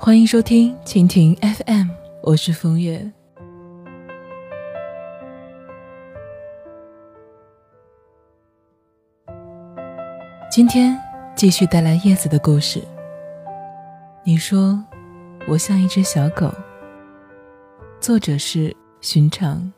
[0.00, 1.88] 欢迎收听蜻蜓 FM，
[2.22, 3.04] 我是风月。
[10.48, 10.96] 今天
[11.34, 12.80] 继续带来叶子的故事。
[14.22, 14.80] 你说
[15.48, 16.48] 我像一只小狗。
[17.98, 19.70] 作者是寻常。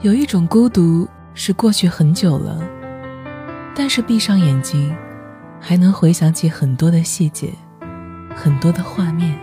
[0.00, 2.56] 有一种孤独是过去很久了，
[3.74, 4.96] 但是闭上眼睛，
[5.60, 7.52] 还能回想起很多的细节，
[8.34, 9.38] 很多的画面，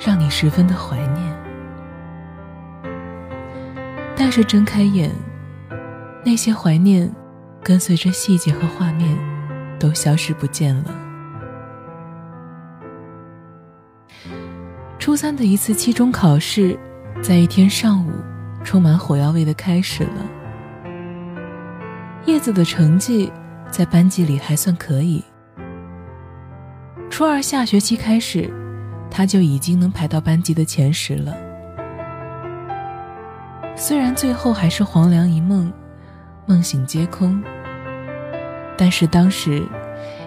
[0.00, 1.42] 让你十分的怀念。
[4.16, 5.10] 但是睁开眼，
[6.24, 7.12] 那些怀念
[7.62, 9.18] 跟随着细节和画面
[9.78, 10.94] 都消失不见了。
[14.98, 16.78] 初三的一次期中考试，
[17.20, 18.12] 在一天上午。
[18.64, 20.30] 充满火药味的开始了。
[22.26, 23.28] 叶子的成绩
[23.72, 25.24] 在班级里还算可以。
[27.08, 28.52] 初二下学期开始，
[29.10, 31.34] 他就已经能排到班级的前十了。
[33.74, 35.72] 虽然最后还是黄粱一梦，
[36.44, 37.42] 梦醒皆空，
[38.76, 39.66] 但是当时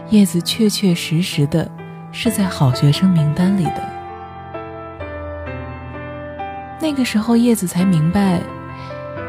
[0.09, 1.69] 叶子确确实实的
[2.11, 3.93] 是在好学生名单里的。
[6.81, 8.41] 那个时候，叶子才明白，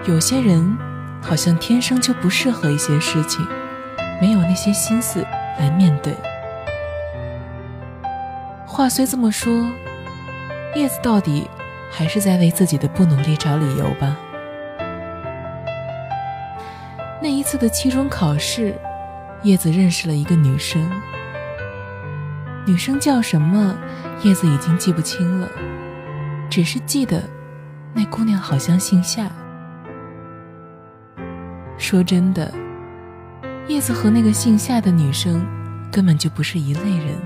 [0.07, 0.77] 有些人
[1.23, 3.47] 好像天生就不适合一些事情，
[4.21, 5.23] 没有那些心思
[5.59, 6.15] 来面对。
[8.67, 9.53] 话虽这么说，
[10.75, 11.49] 叶子到底
[11.91, 14.17] 还是在为自己的不努力找理由吧。
[17.23, 18.75] 那一次的期中考试，
[19.43, 20.91] 叶子认识了一个女生，
[22.67, 23.75] 女生叫什么，
[24.23, 25.49] 叶子已经记不清了，
[26.51, 27.23] 只是记得。
[27.95, 29.31] 那姑娘好像姓夏。
[31.79, 32.53] 说真的，
[33.69, 35.45] 叶子和那个姓夏的女生
[35.91, 37.19] 根本就不是一类人。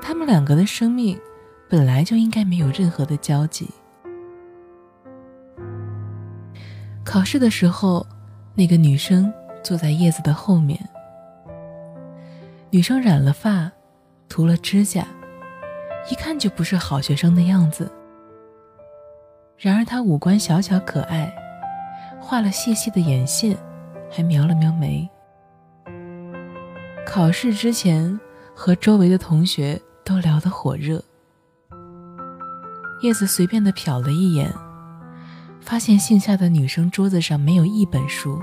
[0.00, 1.18] 他们两个的生命
[1.68, 3.70] 本来就应该没有任何的交集。
[7.04, 8.04] 考试的时候，
[8.54, 9.32] 那个女生
[9.62, 10.78] 坐在叶子的后面。
[12.70, 13.70] 女生染了发，
[14.28, 15.06] 涂了指甲。
[16.10, 17.88] 一看就不是好学生的样子。
[19.56, 21.32] 然而她五官小巧可爱，
[22.22, 23.58] 画了细细的眼线，
[24.10, 25.06] 还描了描眉。
[27.04, 28.18] 考试之前
[28.54, 31.02] 和周围的同学都聊得火热。
[33.02, 34.50] 叶子随便的瞟了一眼，
[35.60, 38.40] 发现姓夏的女生桌子上没有一本书，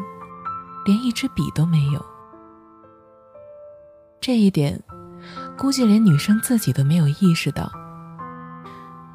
[0.85, 2.05] 连一支笔都没有。
[4.19, 4.79] 这一点。
[5.57, 7.69] 估计连女生自己都没有意识到。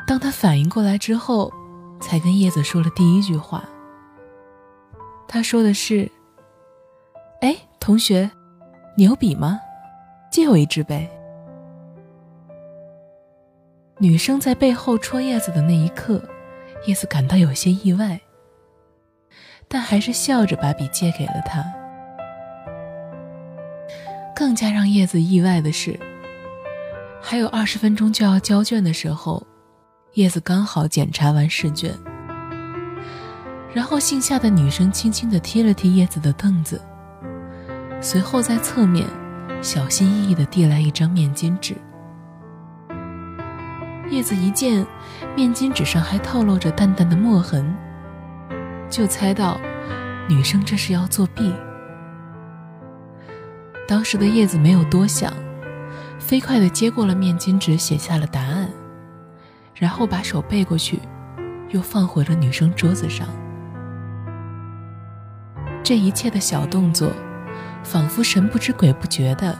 [0.07, 1.51] 当她反应过来之后，
[1.99, 3.65] 才跟叶子说了第一句话。
[5.35, 6.09] 他说的是
[7.43, 8.31] ：“哎，同学，
[8.97, 9.59] 你有笔吗？
[10.31, 11.11] 借我一支呗。”
[13.99, 16.23] 女生在背后戳叶子的那一刻，
[16.87, 18.21] 叶子感到有些意外，
[19.67, 21.65] 但还是笑着把笔借给了他。
[24.37, 25.99] 更加让叶子意外的是。
[27.21, 29.45] 还有二十分钟就要交卷的时候，
[30.13, 31.93] 叶子刚好检查完试卷。
[33.75, 36.81] 然后姓夏的女生轻轻地踢了踢叶子的凳子，
[38.01, 39.05] 随后在侧面
[39.61, 41.75] 小心翼翼地递来一张面巾纸。
[44.11, 44.87] 叶子一见
[45.35, 47.75] 面巾纸上还透露着淡淡的墨痕，
[48.89, 49.61] 就猜到
[50.29, 51.53] 女生这是要作弊。
[53.89, 55.33] 当时的叶子没有多想。
[56.21, 58.71] 飞快地接过了面巾纸，写下了答案，
[59.75, 61.01] 然后把手背过去，
[61.69, 63.29] 又放回了女生桌子上。
[65.85, 67.13] 这一切的小动作，
[67.83, 69.55] 仿佛神不知鬼不觉的，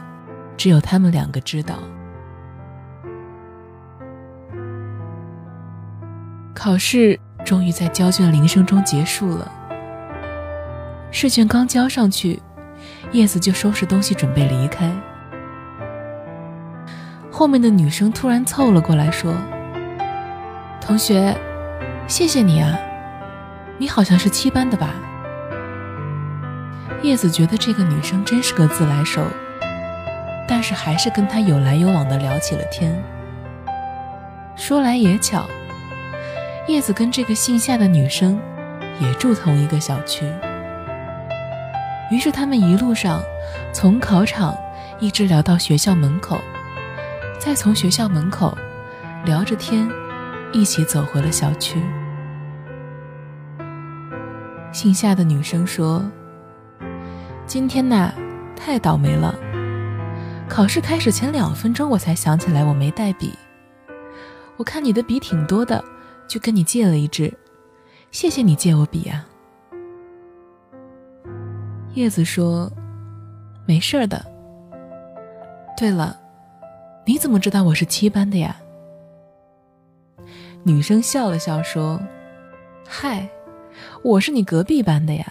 [0.57, 1.75] 只有他们两个知道。
[6.55, 9.51] 考试终于在交卷铃声中结束了。
[11.11, 12.41] 试卷刚交上去，
[13.11, 14.91] 叶子就收拾东西准备离开。
[17.31, 19.31] 后面的女生突然凑了过来，说
[20.81, 21.37] ：“同学，
[22.07, 22.75] 谢谢你啊，
[23.77, 24.89] 你好像是七班的吧？”
[27.05, 29.21] 叶子觉得这个女生真是个自来熟，
[30.47, 32.99] 但是还是跟她有来有往的聊起了天。
[34.55, 35.45] 说来也巧，
[36.67, 38.39] 叶子跟这个姓夏的女生
[38.99, 40.25] 也住同一个小区，
[42.09, 43.21] 于是他们一路上
[43.71, 44.57] 从考场
[44.99, 46.41] 一直聊到学校门口。
[47.37, 48.57] 再从学校门口
[49.25, 49.87] 聊着天，
[50.51, 51.79] 一起走回了小区。
[54.71, 56.03] 姓夏的女生说
[57.55, 58.13] ：“今天呐，
[58.53, 59.33] 太倒霉了。
[60.49, 63.31] 考试开始前两分钟，我才想起来我没带笔。
[64.57, 65.81] 我看你的笔挺多的，
[66.27, 67.33] 就跟你借了一支。
[68.11, 69.25] 谢谢你借我笔啊。”
[71.95, 72.69] 叶子说
[73.65, 74.21] ：“没事的。”
[75.79, 76.19] 对了，
[77.05, 78.57] 你怎么知道我是七班的呀？
[80.63, 82.01] 女生笑了笑说
[82.85, 83.29] ：“嗨，
[84.03, 85.25] 我是你隔壁班的呀。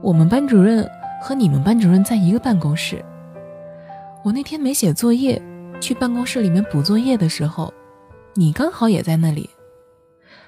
[0.00, 3.04] 我们班主任和你们班主任在一个办公室。
[4.24, 5.40] 我那天没写作业，
[5.80, 7.72] 去办公室里面补作业的时候，
[8.34, 9.48] 你刚好也在那里。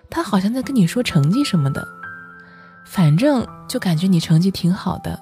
[0.09, 1.87] 他好像在跟你说成绩什么的，
[2.85, 5.21] 反正就感觉你成绩挺好的，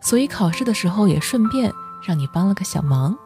[0.00, 1.72] 所以考试的时候也顺便。”
[2.06, 3.16] 让你帮了个小忙。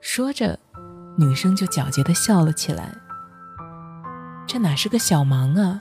[0.00, 0.58] 说着，
[1.16, 2.92] 女生就皎洁的笑了起来。
[4.44, 5.80] 这哪是个小忙啊？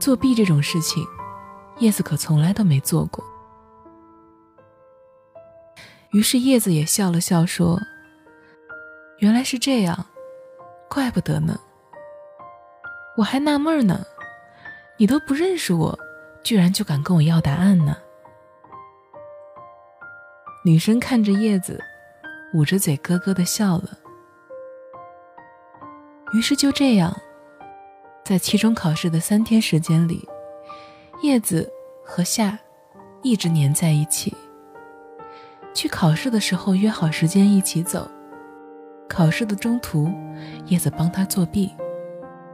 [0.00, 1.06] 作弊这种事情，
[1.80, 3.24] 叶子可从来都没做过。
[6.12, 7.80] 于是叶子也笑了笑说
[9.18, 10.06] ：“原来是这样，
[10.88, 11.58] 怪不得呢。
[13.16, 14.04] 我还纳闷呢，
[14.98, 15.98] 你都不认识我，
[16.42, 17.96] 居然就敢跟我要答案呢。”
[20.64, 21.82] 女生看着叶子，
[22.52, 23.98] 捂着嘴咯咯的笑了。
[26.34, 27.16] 于是就这样，
[28.24, 30.28] 在期中考试的三天时间里，
[31.22, 31.70] 叶子
[32.04, 32.58] 和夏
[33.22, 34.34] 一直黏在一起。
[35.74, 38.08] 去考试的时候约好时间一起走，
[39.08, 40.10] 考试的中途，
[40.66, 41.70] 叶子帮他作弊。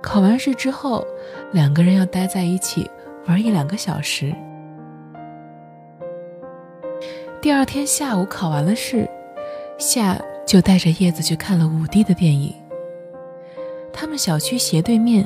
[0.03, 1.05] 考完试之后，
[1.53, 2.89] 两个人要待在一起
[3.27, 4.35] 玩一两个小时。
[7.41, 9.09] 第二天下午考完了试，
[9.79, 12.55] 夏就带着叶子去看了五 D 的电影。
[13.93, 15.25] 他们小区斜对面，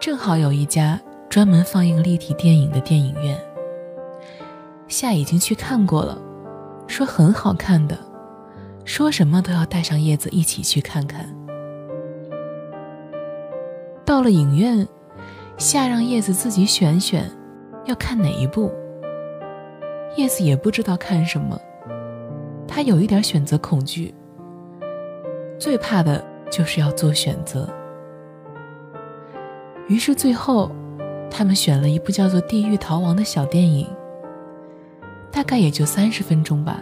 [0.00, 3.38] 正好有一家专门放映立体电影的电影院。
[4.86, 6.18] 夏已经去看过了，
[6.86, 7.98] 说很好看的，
[8.84, 11.28] 说什么都要带上叶子一起去看看。
[14.06, 14.88] 到了影院，
[15.58, 17.30] 夏让叶子自己选选，
[17.84, 18.72] 要看哪一部。
[20.16, 21.60] 叶子也不知道看什么，
[22.66, 24.14] 他有一点选择恐惧，
[25.58, 27.68] 最怕的就是要做选择。
[29.88, 30.70] 于是最后，
[31.30, 33.86] 他们选了一部叫做《地狱逃亡》的小电影，
[35.30, 36.80] 大概也就三十分钟吧，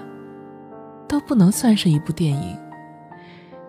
[1.08, 2.58] 都不能算是一部电影，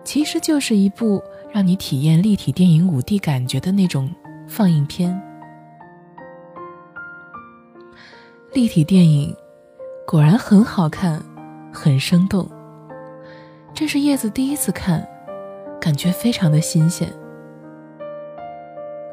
[0.03, 1.21] 其实就是一部
[1.51, 4.09] 让你体验立体电影五 D 感觉的那种
[4.47, 5.21] 放映片。
[8.53, 9.35] 立体电影。
[10.09, 11.21] 果然很好看，
[11.69, 12.49] 很生动。
[13.73, 15.05] 这是叶子第一次看，
[15.81, 17.11] 感觉非常的新鲜。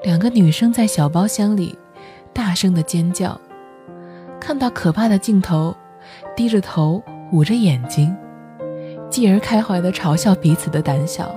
[0.05, 1.77] 两个女生在小包厢里
[2.31, 3.41] 大声的尖叫，
[4.39, 5.75] 看到可怕的镜头，
[6.37, 7.03] 低着头
[7.33, 8.15] 捂着眼睛，
[9.09, 11.35] 继而开怀的嘲笑彼此的胆小。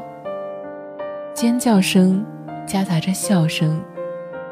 [1.33, 2.25] 尖叫声
[2.67, 3.81] 夹杂着笑声，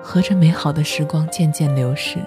[0.02, 2.18] 和着美好的时光渐渐流逝。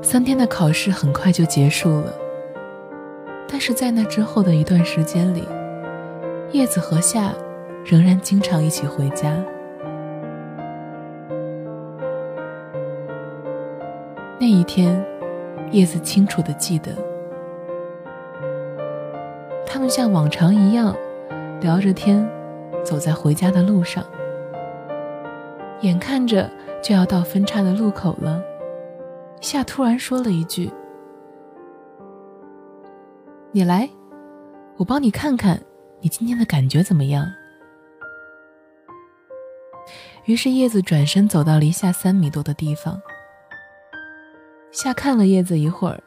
[0.00, 2.14] 三天的考试很快就结束了，
[3.48, 5.42] 但是在那之后的一段时间里，
[6.52, 7.32] 叶子和夏
[7.84, 9.32] 仍然经常一起回家。
[14.38, 15.04] 那一天，
[15.70, 16.92] 叶子清楚的记得，
[19.66, 20.96] 他们像往常一样
[21.60, 22.26] 聊着天，
[22.82, 24.04] 走在回家的路上，
[25.82, 26.50] 眼看着
[26.82, 28.42] 就要到分叉的路口了。
[29.40, 30.70] 夏突然说了一句
[33.52, 33.88] ：“你来，
[34.76, 35.60] 我帮你看看，
[36.00, 37.30] 你今天的感觉怎么样？”
[40.24, 43.00] 于是叶子转身走到离夏三米多的地方。
[44.72, 46.02] 夏看了叶子一会儿，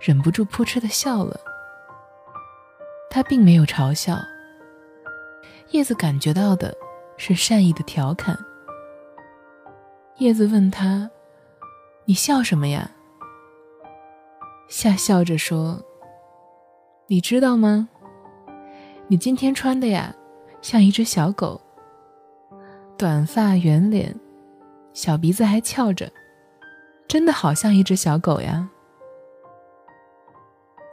[0.00, 1.38] 忍不住扑哧的笑了。
[3.10, 4.18] 他并没有嘲笑，
[5.70, 6.74] 叶子感觉到的
[7.16, 8.36] 是善意的调侃。
[10.18, 11.10] 叶子问他。
[12.06, 12.90] 你笑什么呀？
[14.68, 15.82] 夏笑着说
[17.08, 17.88] ：“你知道吗？
[19.08, 20.14] 你今天穿的呀，
[20.60, 21.58] 像一只小狗。
[22.96, 24.14] 短发圆脸，
[24.92, 26.10] 小鼻子还翘着，
[27.08, 28.68] 真的好像一只小狗呀。”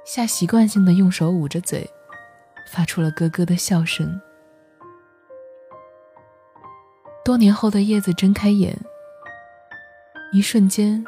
[0.03, 1.87] 夏习惯性的用手捂着嘴，
[2.67, 4.19] 发出了咯咯的笑声。
[7.23, 8.75] 多年后的叶子睁开眼。
[10.33, 11.03] 一瞬间，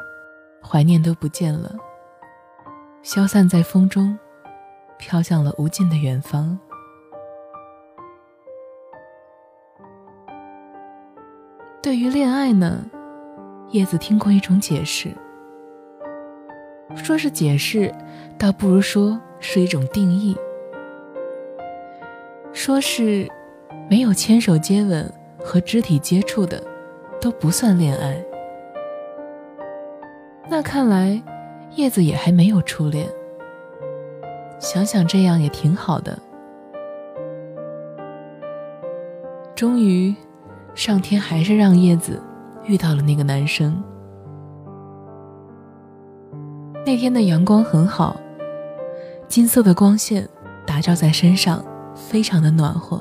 [0.62, 1.74] 怀念都不见了，
[3.02, 4.16] 消散在风中，
[4.96, 6.58] 飘向了无尽的远方。
[11.84, 12.82] 对于恋爱呢，
[13.68, 15.10] 叶子听过一种解释，
[16.96, 17.94] 说是解释，
[18.38, 20.34] 倒不如说是一种定义。
[22.54, 23.28] 说是
[23.90, 26.58] 没有牵手、接吻和肢体接触的，
[27.20, 28.16] 都不算恋爱。
[30.48, 31.22] 那看来，
[31.74, 33.06] 叶子也还没有初恋。
[34.58, 36.18] 想想这样也挺好的。
[39.54, 40.14] 终于，
[40.74, 42.20] 上天还是让叶子
[42.64, 43.82] 遇到了那个男生。
[46.84, 48.16] 那天的阳光很好，
[49.28, 50.28] 金色的光线
[50.66, 51.64] 打照在身上，
[51.94, 53.00] 非常的暖和。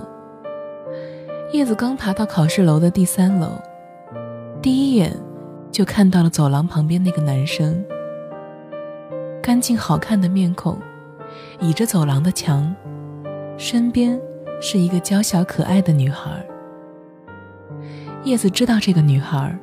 [1.52, 3.50] 叶子刚爬到考试楼的第三楼，
[4.62, 5.16] 第一眼
[5.72, 7.84] 就看到了走廊旁边那个男生，
[9.42, 10.78] 干净好看的面孔，
[11.60, 12.74] 倚着走廊的墙，
[13.58, 14.20] 身边。
[14.66, 16.42] 是一个娇小可爱的女孩。
[18.26, 19.54] 叶子知道这个女孩，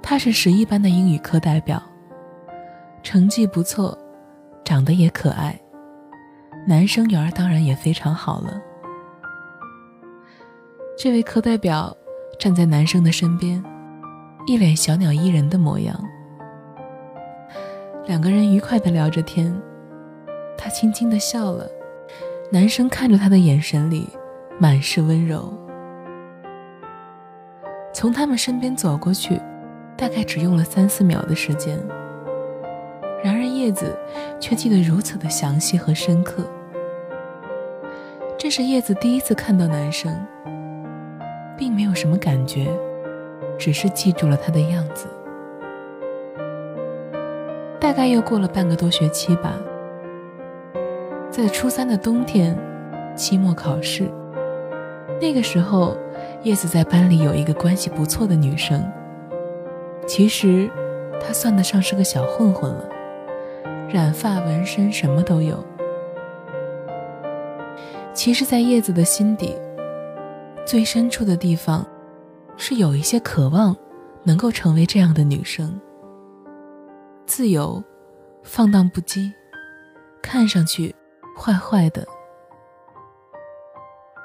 [0.00, 1.82] 她是十一班的英语课代表，
[3.02, 3.98] 成绩不错，
[4.64, 5.58] 长得也可爱，
[6.68, 8.60] 男生缘当然也非常好了。
[10.96, 11.92] 这位课代表
[12.38, 13.60] 站在男生的身边，
[14.46, 16.00] 一脸小鸟依人的模样。
[18.06, 19.52] 两个人愉快的聊着天，
[20.56, 21.68] 他轻轻的笑了。
[22.52, 24.08] 男生看着他的眼神里
[24.60, 25.52] 满是温柔。
[27.94, 29.40] 从他们身边走过去，
[29.96, 31.78] 大概只用了三四秒的时间。
[33.22, 33.96] 然而叶子
[34.40, 36.42] 却记得如此的详细和深刻。
[38.36, 40.12] 这是叶子第一次看到男生，
[41.56, 42.66] 并没有什么感觉，
[43.56, 45.06] 只是记住了他的样子。
[47.78, 49.54] 大概又过了半个多学期吧。
[51.30, 52.58] 在初三的冬天，
[53.14, 54.10] 期末考试。
[55.20, 55.96] 那个时候，
[56.44, 58.86] 叶子在班里有一个关系不错的女生。
[60.06, 60.70] 其实，
[61.18, 62.86] 她算得上是个小混混了，
[63.88, 65.64] 染发、纹身什么都有。
[68.12, 69.56] 其实，在叶子的心底，
[70.66, 71.84] 最深处的地方，
[72.58, 73.74] 是有一些渴望，
[74.22, 75.80] 能够成为这样的女生。
[77.24, 77.82] 自由，
[78.42, 79.32] 放荡不羁，
[80.22, 80.94] 看上去。
[81.36, 82.06] 坏坏的，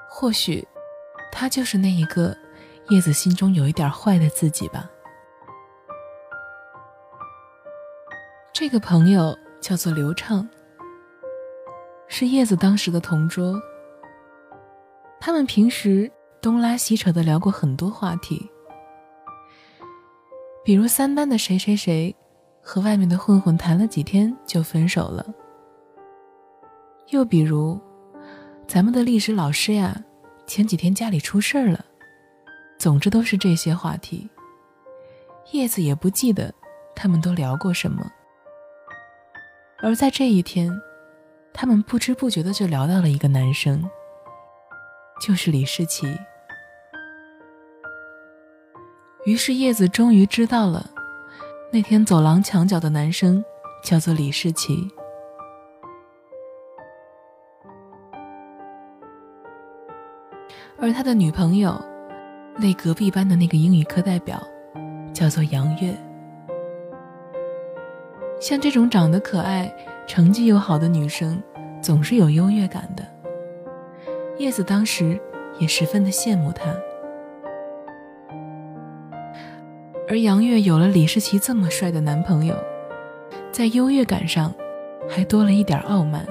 [0.08, 0.64] 或许，
[1.32, 2.36] 他就是那一个
[2.90, 4.90] 叶子心中有一点坏的自己吧。
[8.54, 10.48] 这个朋友叫做刘畅，
[12.08, 13.58] 是叶子当时的同桌。
[15.22, 18.50] 他们平时东拉西扯的聊过很多话题，
[20.64, 22.14] 比如三班的谁谁谁
[22.62, 25.26] 和外面的混混谈了几天就分手了。
[27.10, 27.80] 又比如，
[28.68, 29.96] 咱们的历史老师呀，
[30.50, 31.86] 前几天家里出事儿了。
[32.80, 34.28] 总之都是这些话题。
[35.52, 36.52] 叶子也不记得
[36.96, 38.12] 他们都聊过什么。
[39.78, 40.72] 而在这一天，
[41.54, 43.88] 他们不知不觉的就聊到了一个男生，
[45.22, 46.18] 就是李世奇。
[49.26, 50.90] 于是叶子终于知道了，
[51.72, 53.44] 那天走廊墙角的男生
[53.84, 54.90] 叫做李世奇。
[60.82, 61.80] 而他的女朋友，
[62.58, 64.42] 那隔壁班的那个英语课代表，
[65.14, 65.94] 叫做杨月。
[68.40, 69.70] 像这种长得可爱、
[70.08, 71.42] 成绩又好的女生，
[71.82, 73.04] 总是有优越感的。
[74.38, 75.20] 叶子当时
[75.60, 76.74] 也十分的羡慕她。
[80.08, 82.56] 而杨月有了李世奇这么帅的男朋友，
[83.52, 84.54] 在优越感上，
[85.10, 86.26] 还多了一点傲慢。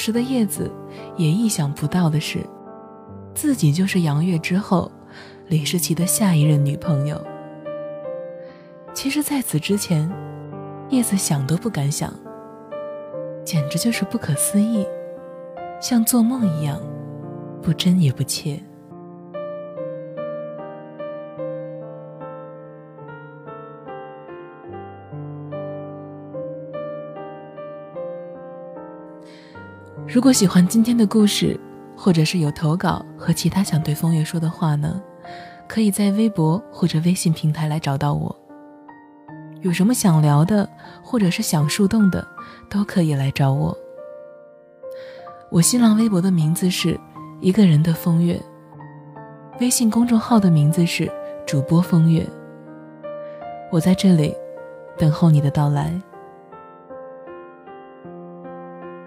[0.00, 0.72] 时的叶子
[1.18, 2.38] 也意想不到的是，
[3.34, 4.90] 自己就是杨月之后
[5.48, 7.22] 李世奇的下一任女朋友。
[8.94, 10.10] 其实，在此之前，
[10.88, 12.10] 叶子想都不敢想，
[13.44, 14.86] 简直就是不可思议，
[15.82, 16.80] 像做梦一样，
[17.60, 18.58] 不真也不切。
[30.12, 31.56] 如果喜欢今天的故事，
[31.96, 35.00] 或者是有投稿和其他想对风月说的话呢，
[35.68, 38.34] 可以在微博或者微信平台来找到我。
[39.60, 40.68] 有什么想聊的，
[41.00, 42.26] 或者是想树洞的，
[42.68, 43.76] 都可以来找我。
[45.48, 46.98] 我新浪微博的名字是
[47.40, 48.40] 一个人的风月，
[49.60, 51.08] 微信公众号的名字是
[51.46, 52.26] 主播风月。
[53.70, 54.34] 我在这里
[54.98, 55.92] 等候你的到来。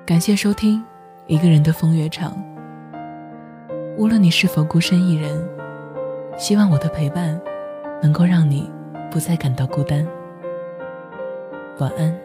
[0.06, 0.82] 感谢收听。
[1.26, 2.34] 一个人的风月场，
[3.98, 5.42] 无论你是否孤身一人，
[6.38, 7.40] 希望我的陪伴
[8.02, 8.70] 能够让你
[9.10, 10.06] 不再感到孤单。
[11.80, 12.23] 晚安。